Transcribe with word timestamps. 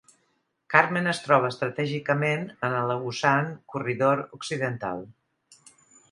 Carmen 0.73 1.09
es 1.09 1.17
troba 1.25 1.49
estratègicament 1.53 2.47
en 2.67 2.77
el 2.77 2.93
Agusan 2.93 3.51
Corridor 3.73 4.23
occidental. 4.39 5.05